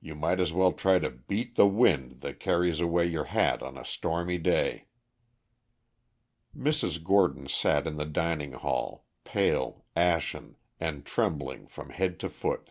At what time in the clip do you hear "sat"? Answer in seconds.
7.48-7.84